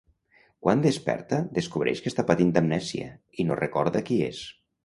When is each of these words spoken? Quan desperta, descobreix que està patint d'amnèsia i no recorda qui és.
Quan 0.67 0.79
desperta, 0.85 1.39
descobreix 1.59 2.03
que 2.05 2.11
està 2.13 2.27
patint 2.31 2.57
d'amnèsia 2.57 3.13
i 3.45 3.49
no 3.51 3.63
recorda 3.63 4.07
qui 4.09 4.23
és. 4.31 4.43